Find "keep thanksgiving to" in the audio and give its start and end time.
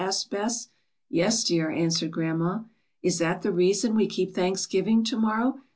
4.07-5.15